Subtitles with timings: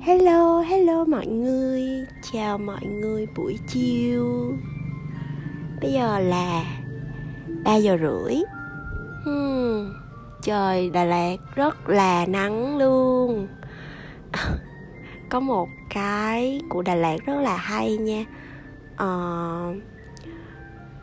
[0.00, 1.82] Hello, hello mọi người.
[2.32, 4.54] Chào mọi người buổi chiều.
[5.80, 6.64] Bây giờ là
[7.64, 8.34] 3 giờ rưỡi.
[9.24, 9.92] Hmm,
[10.42, 13.48] Trời Đà Lạt rất là nắng luôn.
[15.30, 18.24] Có một cái của Đà Lạt rất là hay nha.
[18.96, 19.06] À,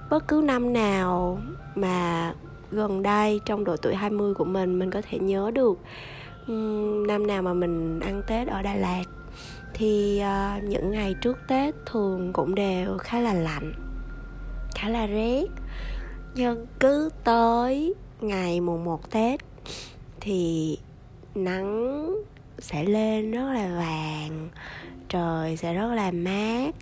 [0.10, 1.40] Bất cứ năm nào
[1.76, 2.34] mà
[2.72, 5.80] gần đây trong độ tuổi 20 của mình Mình có thể nhớ được
[7.08, 9.04] năm nào mà mình ăn tết ở đà lạt
[9.74, 13.74] thì uh, những ngày trước tết thường cũng đều khá là lạnh
[14.76, 15.46] khá là rét.
[16.36, 19.40] Nhưng cứ tới ngày mùng một tết
[20.22, 20.78] thì
[21.36, 22.08] nắng
[22.60, 24.50] sẽ lên rất là vàng
[25.10, 26.76] trời sẽ rất là mát.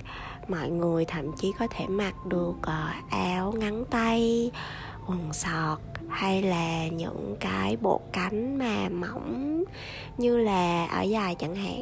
[0.47, 4.51] Mọi người thậm chí có thể mặc được ờ, áo ngắn tay
[5.07, 5.79] quần sọt
[6.13, 9.63] hay là những cái bộ cánh mà mỏng
[10.17, 11.81] như là ở dài chẳng hạn.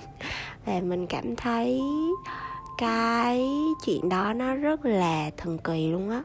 [0.64, 1.80] Và mình cảm thấy
[2.78, 3.48] cái
[3.84, 6.22] chuyện đó nó rất là thần kỳ luôn á.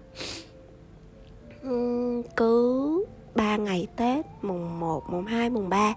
[2.35, 5.93] Cứ ba ngày Tết mùng 1, mùng 2, mùng 3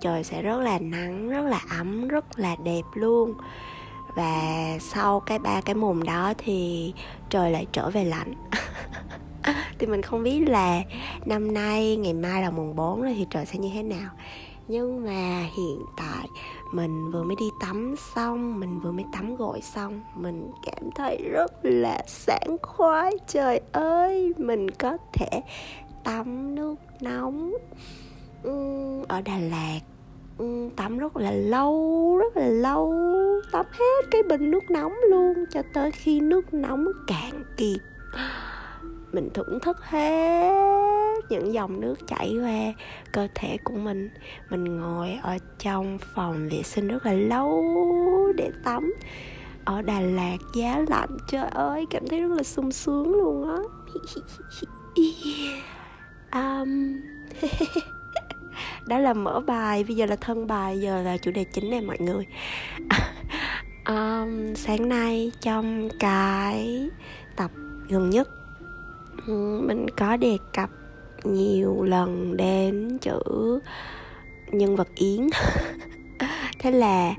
[0.00, 3.34] trời sẽ rất là nắng, rất là ấm, rất là đẹp luôn.
[4.16, 4.42] Và
[4.80, 6.92] sau cái ba cái mùng đó thì
[7.30, 8.34] trời lại trở về lạnh.
[9.78, 10.82] thì mình không biết là
[11.24, 14.10] năm nay, ngày mai là mùng 4 rồi thì trời sẽ như thế nào.
[14.68, 16.26] Nhưng mà hiện tại
[16.72, 21.22] mình vừa mới đi tắm xong, mình vừa mới tắm gội xong, mình cảm thấy
[21.30, 23.12] rất là sảng khoái.
[23.26, 25.40] Trời ơi, mình có thể
[26.04, 27.52] tắm nước nóng
[29.08, 29.80] ở đà lạt.
[30.76, 32.94] Tắm rất là lâu, rất là lâu,
[33.52, 37.80] tắm hết cái bình nước nóng luôn cho tới khi nước nóng cạn kiệt
[39.16, 44.10] mình thưởng thức hết những dòng nước chảy qua cơ thể của mình.
[44.50, 47.64] Mình ngồi ở trong phòng vệ sinh rất là lâu
[48.36, 48.94] để tắm.
[49.64, 53.58] Ở Đà Lạt giá lạnh trời ơi cảm thấy rất là sung sướng luôn á.
[56.32, 57.00] Um,
[58.86, 59.84] đó là mở bài.
[59.84, 62.26] Bây giờ là thân bài giờ là chủ đề chính này mọi người.
[63.86, 66.88] Um, sáng nay trong cái
[67.36, 67.50] tập
[67.88, 68.28] gần nhất
[69.26, 70.70] Ừ, mình có đề cập
[71.24, 73.20] nhiều lần đến chữ
[74.52, 75.26] nhân vật yến.
[76.58, 77.14] Thế là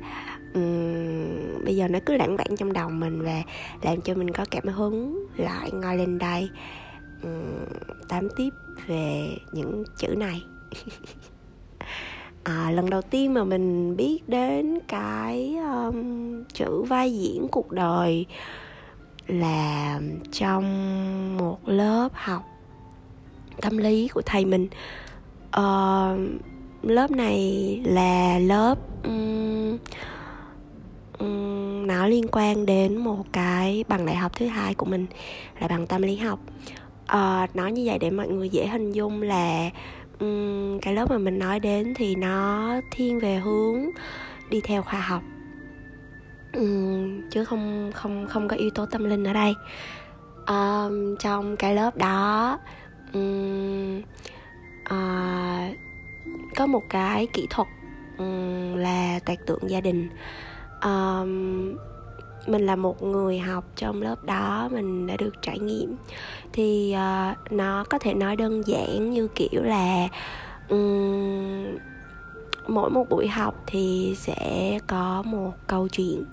[0.53, 3.44] um, bây giờ nó cứ lãng vảng trong đầu mình và
[3.81, 6.50] làm cho mình có cảm hứng lại ngồi lên đây
[7.23, 7.66] um,
[8.09, 8.50] tám tiếp
[8.88, 10.44] về những chữ này.
[12.44, 18.25] À, lần đầu tiên mà mình biết đến cái um, chữ vai diễn cuộc đời
[19.28, 20.00] là
[20.32, 22.44] trong một lớp học
[23.62, 24.68] tâm lý của thầy mình.
[25.48, 26.42] Uh,
[26.82, 29.78] lớp này là lớp um,
[31.20, 35.06] um, nó liên quan đến một cái bằng đại học thứ hai của mình
[35.59, 36.40] là bằng tâm lý học.
[37.08, 39.70] Ờ, uh, nói như vậy để mọi người dễ hình dung là
[40.20, 43.90] um, cái lớp mà mình nói đến thì nó thiên về hướng
[44.50, 45.24] đi theo khoa học.
[46.57, 46.63] Ừ,
[47.31, 49.53] chứ không không không có yếu tố tâm linh ở đây.
[50.47, 52.59] Um, trong cái lớp đó
[53.13, 54.01] um,
[54.94, 55.78] uh,
[56.56, 57.67] có một cái kỹ thuật
[58.17, 60.09] um, là tạc tượng gia đình.
[60.84, 61.75] Um,
[62.47, 65.96] mình là một người học trong lớp đó mình đã được trải nghiệm.
[66.53, 70.07] Thì uh, nó có thể nói đơn giản như kiểu là
[70.69, 71.66] um,
[72.67, 76.23] mỗi một buổi học thì sẽ có một câu chuyện.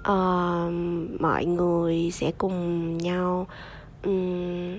[0.00, 0.72] Uh,
[1.20, 3.46] mọi người sẽ cùng nhau
[4.04, 4.78] um,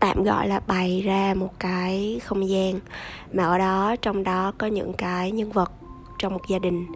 [0.00, 2.80] tạm gọi là bày ra một cái không gian
[3.32, 5.72] mà ở đó trong đó có những cái nhân vật
[6.18, 6.86] trong một gia đình.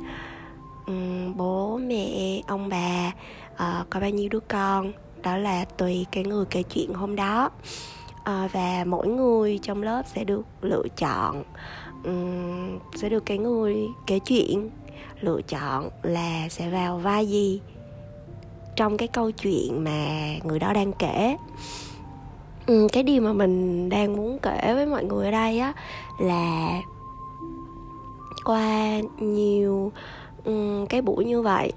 [0.87, 3.13] Um, bố mẹ ông bà
[3.53, 7.51] uh, có bao nhiêu đứa con đó là tùy cái người kể chuyện hôm đó.
[8.21, 11.45] Uh, và mỗi người trong lớp sẽ được lựa chọn
[12.07, 14.71] um, sẽ được cái người kể chuyện
[15.21, 17.61] lựa chọn là sẽ vào vai gì
[18.77, 20.09] trong cái câu chuyện mà
[20.45, 21.37] người đó đang kể.
[22.67, 25.73] Um, cái điều mà mình đang muốn kể với mọi người ở đây á
[26.19, 26.81] là
[28.45, 29.93] qua nhiều
[30.45, 31.73] um, cái buổi như vậy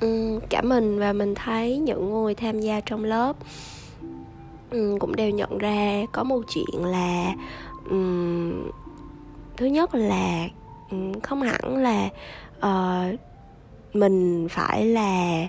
[0.00, 3.36] um, cả mình và mình thấy những người tham gia trong lớp
[4.70, 7.34] um, cũng đều nhận ra có một chuyện là
[7.90, 8.70] um,
[9.56, 10.48] thứ nhất là
[10.90, 12.08] ừ, không hẳn là
[12.58, 13.20] uh,
[13.94, 15.46] mình phải là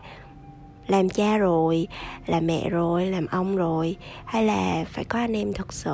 [0.88, 1.88] làm cha rồi
[2.26, 5.92] làm mẹ rồi làm ông rồi hay là phải có anh em thật sự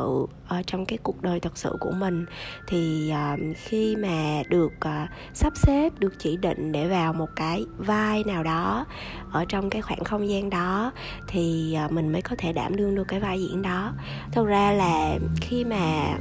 [0.60, 2.26] uh, trong cái cuộc đời thật sự của mình.
[2.68, 7.66] Thì uh, khi mà được uh, sắp xếp được chỉ định để vào một cái
[7.78, 8.86] vai nào đó
[9.32, 10.92] ở trong cái khoảng không gian đó
[11.28, 13.94] thì uh, mình mới có thể đảm đương được cái vai diễn đó.
[14.32, 16.18] Thật ra là khi mà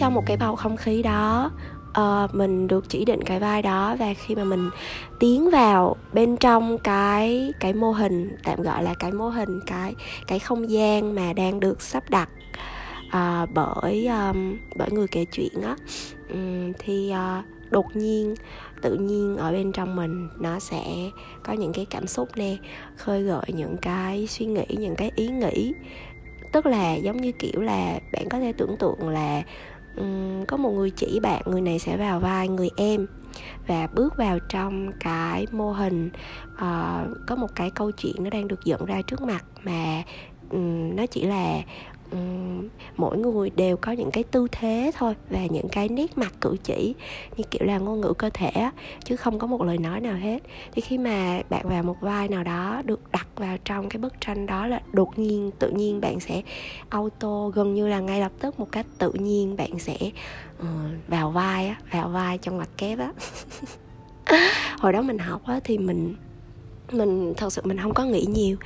[0.00, 1.50] trong một cái bầu không khí đó
[2.00, 4.70] uh, mình được chỉ định cái vai đó và khi mà mình
[5.18, 9.94] tiến vào bên trong cái cái mô hình tạm gọi là cái mô hình cái
[10.26, 12.28] cái không gian mà đang được sắp đặt
[13.06, 15.76] uh, bởi um, bởi người kể chuyện á
[16.30, 18.34] um, thì uh, đột nhiên
[18.82, 20.84] tự nhiên ở bên trong mình nó sẽ
[21.42, 22.56] có những cái cảm xúc nè
[22.96, 25.72] khơi gợi những cái suy nghĩ những cái ý nghĩ.
[26.52, 29.42] Tức là giống như kiểu là bạn có thể tưởng tượng là
[30.00, 33.06] um, có một người chỉ bạn người này sẽ vào vai người em
[33.66, 36.10] và bước vào trong cái mô hình
[36.54, 40.02] uh, có một cái câu chuyện nó đang được dựng ra trước mặt mà
[40.50, 41.62] um, nó chỉ là
[42.12, 46.32] um, mỗi người đều có những cái tư thế thôi và những cái nét mặt
[46.40, 46.94] cử chỉ
[47.36, 48.70] như kiểu là ngôn ngữ cơ thể
[49.04, 50.38] chứ không có một lời nói nào hết.
[50.72, 54.20] Thì khi mà bạn vào một vai nào đó được đặt vào trong cái bức
[54.20, 56.42] tranh đó là đột nhiên tự nhiên bạn sẽ
[56.88, 59.96] auto gần như là ngay lập tức một cách tự nhiên bạn sẽ
[60.60, 60.66] uh,
[61.08, 63.12] vào vai á vào vai trong mặt kép á.
[64.78, 66.14] Hồi đó mình học á thì mình
[66.92, 68.56] mình thật sự mình không có nghĩ nhiều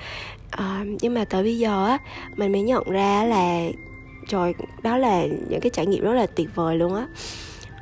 [0.56, 1.99] à, nhưng mà tới bây giờ á
[2.37, 3.69] mình mới nhận ra là
[4.29, 7.06] trời đó là những cái trải nghiệm rất là tuyệt vời luôn á.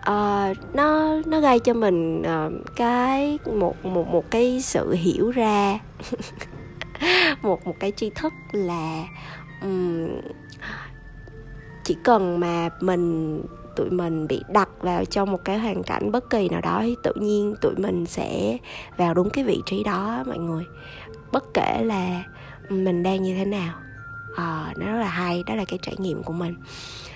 [0.01, 5.79] Uh, nó nó gây cho mình uh, cái một một một cái sự hiểu ra
[7.43, 9.05] một một cái tri thức là
[9.63, 10.09] um,
[11.85, 13.41] chỉ cần mà mình
[13.77, 16.95] tụi mình bị đặt vào trong một cái hoàn cảnh bất kỳ nào đó thì
[17.03, 18.59] tự nhiên tụi mình sẽ
[18.97, 20.65] vào đúng cái vị trí đó mọi người.
[21.33, 22.23] Bất kể là
[22.69, 23.75] mình đang như thế nào.
[24.37, 26.55] À, nó rất là hay đó là cái trải nghiệm của mình.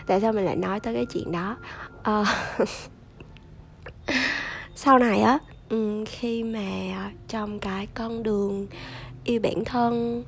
[0.07, 1.57] Tại sao mình lại nói tới cái chuyện đó?
[2.03, 2.25] À,
[4.75, 5.39] sau này á
[6.07, 8.67] khi mà trong cái con đường
[9.25, 10.25] yêu bản thân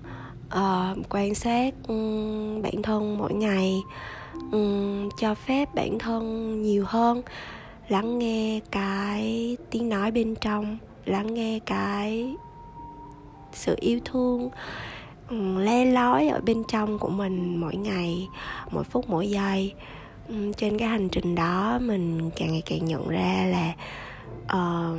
[0.47, 3.75] uh, quan sát um, bản thân mỗi ngày
[4.53, 7.23] um, cho phép bản thân nhiều hơn
[7.89, 12.35] lắng nghe cái tiếng nói bên trong lắng nghe cái
[13.53, 14.51] sự yêu thương
[15.29, 18.29] Ừ, le lói ở bên trong của mình mỗi ngày
[18.71, 19.75] mỗi phút mỗi giây.
[20.29, 23.75] Ừ, trên cái hành trình đó mình càng ngày càng nhận ra là
[24.43, 24.99] uh,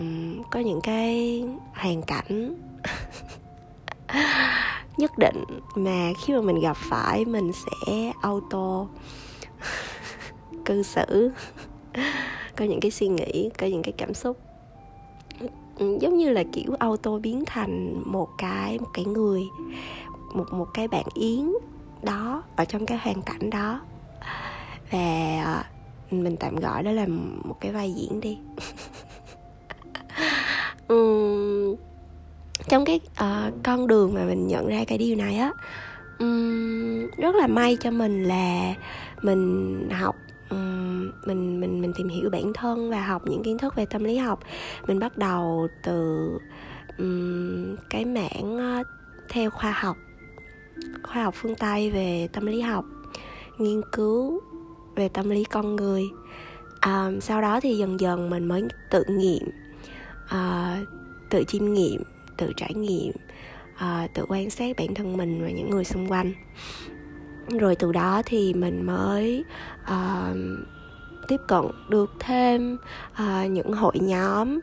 [0.52, 1.44] có những cái
[1.74, 2.56] hoàn cảnh
[4.98, 5.44] nhất định
[5.76, 8.86] mà khi mà mình gặp phải mình sẽ auto
[10.66, 11.32] cư xử.
[12.58, 14.38] Có những cái suy nghĩ có những cái cảm xúc.
[15.80, 19.44] Ừ, giống như là kiểu auto biến thành một cái một cái người
[20.34, 21.52] một một cái bạn yến
[22.04, 23.82] đó ở trong cái hoàn cảnh đó.
[24.92, 25.64] Và ờ,
[26.12, 27.06] mình tạm gọi đó là
[27.44, 28.38] một cái vai diễn đi.
[30.90, 31.76] Um,
[32.68, 35.52] trong cái uh, con đường mà mình nhận ra cái điều này á
[36.20, 38.74] um, rất là may cho mình là
[39.22, 40.16] mình học
[40.50, 44.04] um, mình mình mình tìm hiểu bản thân và học những kiến thức về tâm
[44.04, 44.40] lý học.
[44.88, 46.30] Mình bắt đầu từ
[46.98, 48.88] um, cái mảng uh,
[49.30, 49.98] theo khoa học
[51.04, 52.86] khoa học phương tây về tâm lý học
[53.58, 54.42] nghiên cứu
[54.96, 56.04] về tâm lý con người.
[56.80, 59.44] À, sau đó thì dần dần mình mới tự nghiệm
[60.28, 60.78] à,
[61.30, 62.04] tự chiêm nghiệm
[62.38, 63.12] tự trải nghiệm
[63.76, 66.34] à, tự quan sát bản thân mình và những người xung quanh.
[67.60, 69.44] Rồi từ đó thì mình mới
[69.84, 70.34] à,
[71.28, 72.78] tiếp cận được thêm
[73.14, 74.60] à, những hội nhóm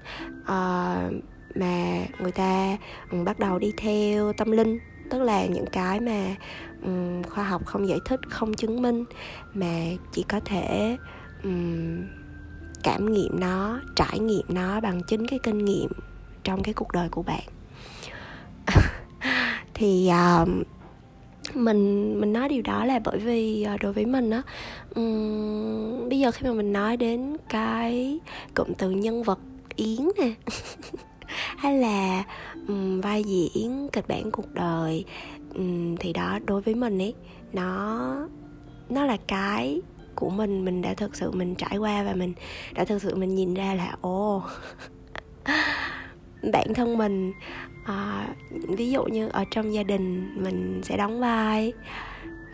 [0.46, 1.10] à,
[1.54, 2.76] mà người ta
[3.24, 4.78] bắt đầu đi theo tâm linh
[5.10, 6.34] tức là những cái mà
[6.82, 9.04] um, khoa học không giải thích không chứng minh
[9.54, 9.82] mà
[10.12, 10.96] chỉ có thể
[11.42, 12.04] um,
[12.82, 15.90] cảm nghiệm nó trải nghiệm nó bằng chính cái kinh nghiệm
[16.44, 17.44] trong cái cuộc đời của bạn.
[19.74, 20.62] Thì um,
[21.54, 24.42] mình mình nói điều đó là bởi vì ờ, đối với mình á
[24.94, 28.18] um, bây giờ khi mà mình nói đến cái
[28.54, 29.38] cụm từ nhân vật
[29.76, 30.30] yến nè
[31.66, 32.24] hay là
[32.68, 35.04] um, vai diễn kịch bản cuộc đời
[35.54, 37.14] um, thì đó đối với mình ấy
[37.52, 38.28] nó
[38.88, 39.80] nó là cái
[40.14, 42.32] của mình mình đã thực sự mình trải qua và mình
[42.74, 44.42] đã thực sự mình nhìn ra là ồ
[46.52, 47.32] bản thân mình
[47.84, 51.72] à, ví dụ như ở trong gia đình mình sẽ đóng vai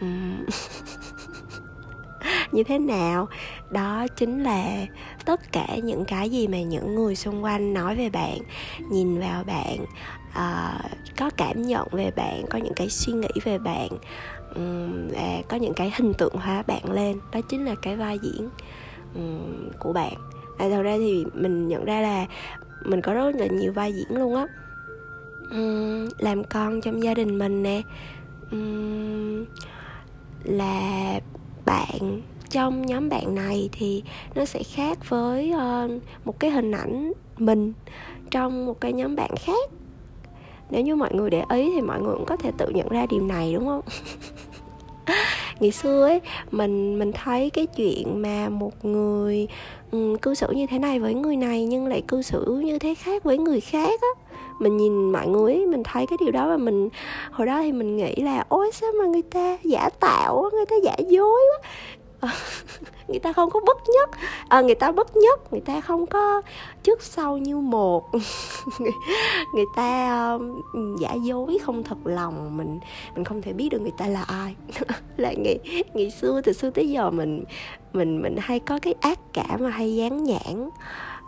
[0.00, 0.36] um,
[2.52, 3.28] như thế nào.
[3.70, 4.86] Đó chính là
[5.24, 8.38] tất cả những cái gì mà những người xung quanh nói về bạn
[8.90, 9.76] nhìn vào bạn
[10.30, 13.88] uh, có cảm nhận về bạn có những cái suy nghĩ về bạn
[14.54, 15.08] um,
[15.48, 17.20] có những cái hình tượng hóa bạn lên.
[17.32, 18.48] Đó chính là cái vai diễn
[19.14, 20.14] um, của bạn.
[20.58, 22.26] À, thật ra thì mình nhận ra là
[22.84, 24.46] mình có rất là nhiều vai diễn luôn á.
[25.50, 27.82] Um, làm con trong gia đình mình nè.
[28.50, 29.44] Um,
[30.44, 31.20] là
[31.66, 32.20] bạn
[32.52, 34.02] trong nhóm bạn này thì
[34.34, 35.90] nó sẽ khác với uh,
[36.24, 37.72] một cái hình ảnh mình
[38.30, 39.70] trong một cái nhóm bạn khác.
[40.70, 43.06] Nếu như mọi người để ý thì mọi người cũng có thể tự nhận ra
[43.10, 43.80] điều này đúng không?
[45.60, 49.48] Ngày xưa ấy mình mình thấy cái chuyện mà một người
[49.92, 52.94] um, cư xử như thế này với người này nhưng lại cư xử như thế
[52.94, 54.08] khác với người khác á.
[54.58, 56.88] Mình nhìn mọi người ấy, mình thấy cái điều đó và mình
[57.30, 60.76] hồi đó thì mình nghĩ là ôi sao mà người ta giả tạo người ta
[60.84, 61.68] giả dối quá.
[63.08, 64.10] người ta không có bất nhất.
[64.48, 66.42] À, người ta bất nhất người ta không có
[66.82, 68.10] trước sau như một.
[69.54, 72.80] Người ta um, giả dối không thật lòng mình
[73.14, 74.56] mình không thể biết được người ta là ai.
[75.16, 75.58] Là ngày
[75.94, 77.44] ngày xưa từ xưa tới giờ mình
[77.92, 80.70] mình mình hay có cái ác cảm mà hay dán nhãn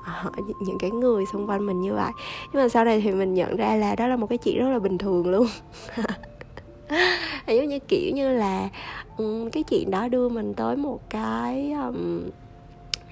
[0.05, 0.25] À,
[0.61, 2.13] những cái người xung quanh mình như vậy.
[2.53, 4.73] Nhưng mà sau này thì mình nhận ra là đó là một cái chuyện rất
[4.73, 5.47] là bình thường luôn.
[7.47, 8.69] giống như kiểu như là
[9.17, 12.23] um, cái chuyện đó đưa mình tới một cái um,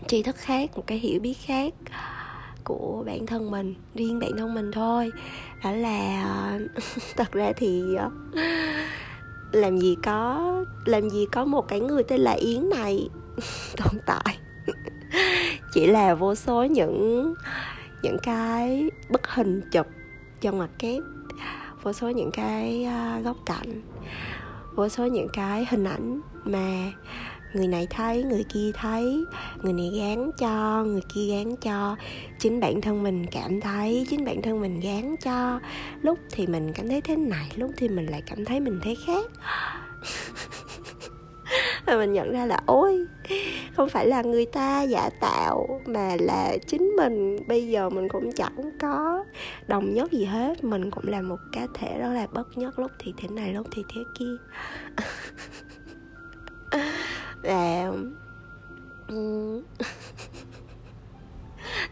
[0.07, 1.75] tri thức khác một cái hiểu biết khác
[2.65, 5.11] của bản thân mình riêng bản thân mình thôi.
[5.65, 6.59] Đó là
[7.17, 7.83] thật ra thì
[9.53, 10.53] làm gì có
[10.85, 13.09] làm gì có một cái người tên là yến này
[13.77, 14.39] tồn tại.
[15.73, 17.35] Chỉ là vô số những
[18.03, 19.87] những cái bức hình chụp
[20.41, 21.03] trong mặt kép
[21.83, 23.83] vô số những cái à, góc cạnh,
[24.75, 26.93] vô số những cái hình ảnh mà
[27.55, 29.25] người này thấy, người kia thấy,
[29.63, 31.97] người này gán cho, người kia gán cho.
[32.39, 35.61] Chính bản thân mình cảm thấy, chính bản thân mình gán cho.
[36.03, 38.97] Lúc thì mình cảm thấy thế này, lúc thì mình lại cảm thấy mình thấy
[39.07, 39.25] khác
[41.93, 43.07] và mình nhận ra là, ôi,
[43.73, 47.37] không phải là người ta giả tạo, mà là chính mình.
[47.49, 49.25] Bây giờ mình cũng chẳng có
[49.67, 50.65] đồng nhất gì hết.
[50.65, 53.67] Mình cũng là một cá thể rất là bất nhất, lúc thì thế này, lúc
[53.73, 54.37] thì thế kia.
[57.43, 57.93] Và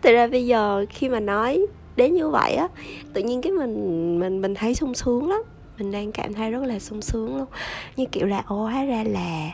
[0.02, 1.66] thực ra bây giờ khi mà nói
[1.97, 2.69] đến như vậy á,
[3.12, 5.42] tự nhiên cái mình mình mình thấy sung sướng lắm.
[5.78, 7.47] Mình đang cảm thấy rất là sung sướng luôn.
[7.97, 9.50] Như kiểu là ô hóa ra là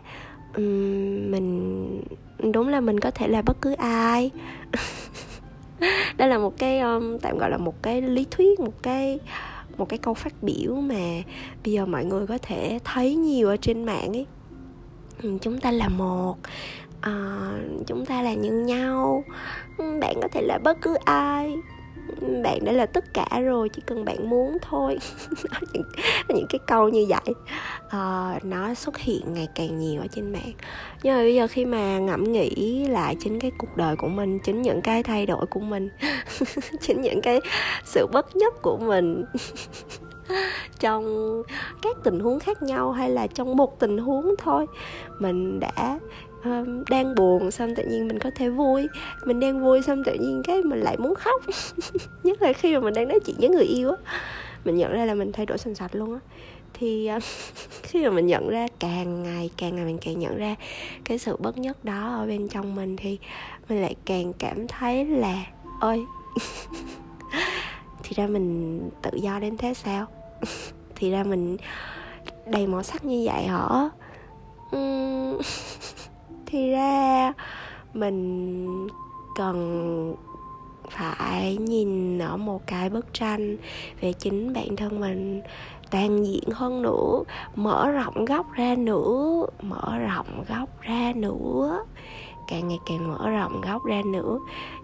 [0.56, 2.02] um, mình
[2.52, 4.30] đúng là mình có thể là bất cứ ai.
[6.16, 9.18] Đây là một cái um, tạm gọi là một cái lý thuyết một cái
[9.76, 11.22] một cái câu phát biểu mà
[11.64, 14.26] bây giờ mọi người có thể thấy nhiều ở trên mạng ấy.
[15.40, 16.36] Chúng ta là một
[16.98, 19.25] uh, chúng ta là như nhau.
[19.78, 21.56] Bạn có thể là bất cứ ai
[22.42, 24.98] bạn đã là tất cả rồi chỉ cần bạn muốn thôi.
[25.72, 25.82] Những,
[26.28, 27.34] những cái câu như vậy.
[27.86, 30.52] Uh, nó xuất hiện ngày càng nhiều ở trên mạng.
[31.02, 34.38] Nhưng mà bây giờ khi mà ngẫm nghĩ lại chính cái cuộc đời của mình
[34.38, 35.88] chính những cái thay đổi của mình
[36.80, 37.40] chính những cái
[37.84, 39.25] sự bất nhất của mình
[40.80, 41.42] trong
[41.82, 44.66] các tình huống khác nhau hay là trong một tình huống thôi
[45.18, 45.98] mình đã
[46.50, 48.88] um, đang buồn xong tự nhiên mình có thể vui.
[49.25, 51.43] Mình đang vui xong tự nhiên cái mình lại muốn khóc.
[52.23, 53.97] Nhất là khi mà mình đang nói chuyện với người yêu á.
[54.65, 56.21] Mình nhận ra là mình thay đổi sành sạch luôn á.
[56.75, 57.23] Thì uh,
[57.83, 60.55] khi mà mình nhận ra càng ngày càng ngày mình càng nhận ra
[61.05, 63.19] cái sự bất nhất đó ở bên trong mình thì
[63.69, 65.45] mình lại càng cảm thấy là
[65.81, 66.05] ôi
[68.03, 70.07] thì ra mình tự do đến thế sao?
[70.97, 71.57] Thì ra mình
[72.47, 73.91] đầy màu sắc như vậy hả?
[74.76, 75.38] Uhm,
[76.47, 77.33] thì ra
[77.95, 78.88] mình
[79.37, 80.15] cần
[80.91, 83.57] phải nhìn ở một cái bức tranh
[84.00, 85.43] về chính bản thân mình
[85.91, 87.23] toàn diện hơn nữa,
[87.55, 91.85] mở rộng góc ra nữa, mở rộng góc ra nữa,
[92.49, 94.38] càng ngày càng mở rộng góc ra nữa.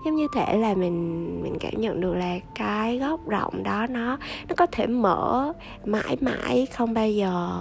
[0.04, 4.19] Giống như thể là mình mình cảm nhận được là cái góc rộng đó nó
[4.49, 5.52] nó có thể mở
[5.85, 7.61] mãi mãi không bao giờ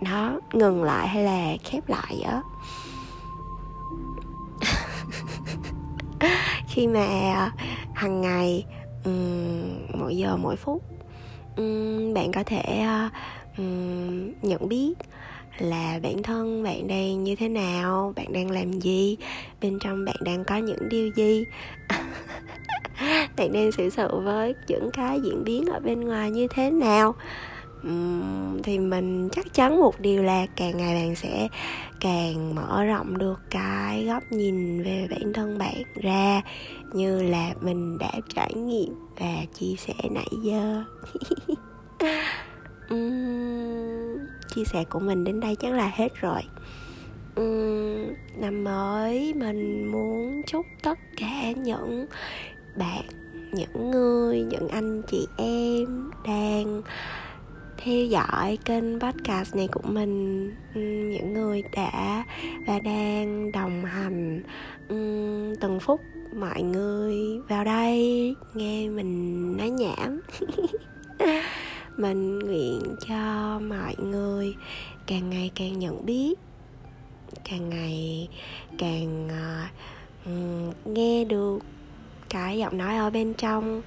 [0.00, 2.42] nó ngừng lại hay là khép lại á.
[6.72, 7.52] Khi mà à,
[7.94, 8.64] hàng ngày
[9.04, 10.82] um, mỗi giờ mỗi phút
[11.56, 12.86] um, bạn có thể
[13.58, 14.94] um, nhận biết
[15.58, 19.16] là bản thân bạn đang như thế nào bạn đang làm gì
[19.60, 21.44] bên trong bạn đang có những điều gì.
[23.36, 27.14] Bạn đang xử sự với những cái diễn biến ở bên ngoài như thế nào
[28.62, 31.48] thì mình chắc chắn một điều là càng ngày bạn sẽ
[32.00, 36.42] càng mở rộng được cái góc nhìn về bản thân bạn ra
[36.92, 40.84] như là mình đã trải nghiệm và chia sẻ nãy giờ.
[42.94, 44.18] Uhm,
[44.54, 46.40] chia sẻ của mình đến đây chắc là hết rồi.
[47.40, 52.06] Uhm, năm mới mình muốn chúc tất cả những
[52.76, 53.02] bạn
[53.52, 56.82] những người những anh chị em đang
[57.84, 60.46] theo dõi kênh podcast này của mình.
[60.74, 62.24] Ừ, những người đã
[62.66, 64.42] và đang đồng hành
[64.88, 64.96] ừ,
[65.60, 66.00] từng phút
[66.36, 67.16] mọi người
[67.48, 70.20] vào đây nghe mình nói nhảm.
[71.96, 74.54] Mình nguyện cho mọi người
[75.06, 76.34] càng ngày càng nhận biết
[77.44, 78.28] càng ngày
[78.78, 79.28] càng
[80.26, 81.58] uh, nghe được
[82.28, 83.82] cái giọng nói ở bên trong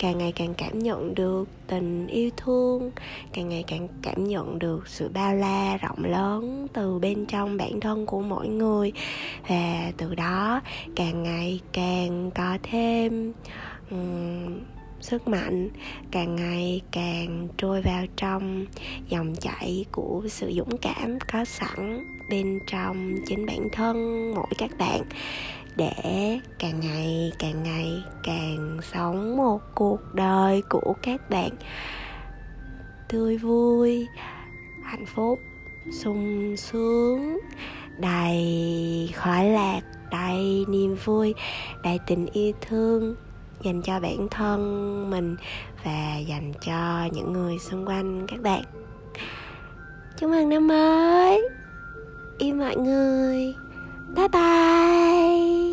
[0.00, 2.90] càng ngày càng cảm nhận được tình yêu thương
[3.32, 7.80] càng ngày càng cảm nhận được sự bao la rộng lớn từ bên trong bản
[7.80, 8.92] thân của mỗi người.
[9.48, 10.60] Và từ đó
[10.96, 13.32] càng ngày càng có thêm
[13.90, 14.60] um,
[15.00, 15.68] sức mạnh
[16.10, 18.66] càng ngày càng trôi vào trong
[19.08, 24.70] dòng chảy của sự dũng cảm có sẵn bên trong chính bản thân mỗi các
[24.78, 25.00] bạn
[25.80, 31.50] để càng ngày càng ngày càng sống một cuộc đời của các bạn.
[33.08, 34.06] Tươi vui,
[34.84, 35.38] hạnh phúc,
[35.92, 37.38] sung sướng,
[37.98, 41.34] đầy khoái lạc, đầy niềm vui,
[41.82, 43.14] đầy tình yêu thương
[43.62, 45.36] dành cho bản thân mình
[45.84, 48.62] và dành cho những người xung quanh các bạn.
[50.16, 51.48] Chúc mừng năm mới.
[52.38, 53.54] Yêu mọi người.
[54.16, 55.69] Bye bye.